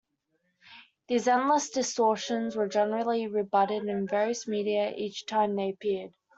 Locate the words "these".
1.09-1.27